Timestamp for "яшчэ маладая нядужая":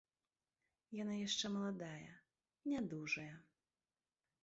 1.27-3.33